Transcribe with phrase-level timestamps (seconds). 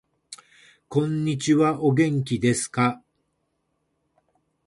[0.87, 3.03] こんにちはお元気ですか